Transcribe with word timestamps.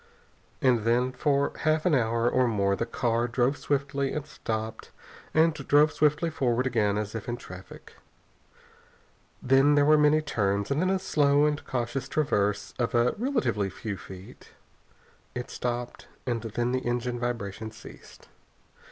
And 0.63 0.79
then 0.81 1.11
for 1.11 1.51
half 1.59 1.85
an 1.85 1.93
hour 1.93 2.27
or 2.27 2.47
more 2.47 2.75
the 2.75 2.87
car 2.87 3.27
drove 3.27 3.55
swiftly, 3.55 4.13
and 4.13 4.25
stopped, 4.25 4.89
and 5.31 5.53
drove 5.53 5.91
swiftly 5.93 6.31
forward 6.31 6.65
again 6.65 6.97
as 6.97 7.13
if 7.13 7.29
in 7.29 7.37
traffic. 7.37 7.93
Then 9.43 9.75
there 9.75 9.85
were 9.85 9.99
many 9.99 10.23
turns, 10.23 10.71
and 10.71 10.81
then 10.81 10.89
a 10.89 10.97
slow 10.97 11.45
and 11.45 11.63
cautious 11.67 12.07
traverse 12.09 12.73
of 12.79 12.95
a 12.95 13.13
relatively 13.19 13.69
few 13.69 13.95
feet. 13.95 14.49
It 15.35 15.51
stopped, 15.51 16.07
and 16.25 16.41
then 16.41 16.71
the 16.71 16.79
engine 16.79 17.19
vibration 17.19 17.69
ceased. 17.69 18.27